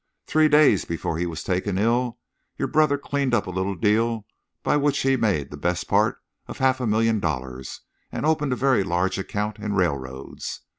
[0.25, 2.17] Three days before he was taken ill,
[2.57, 4.25] your brother cleaned up a little deal
[4.63, 8.55] by which he made the best part of half a million dollars and opened a
[8.55, 10.61] very large account in railroads.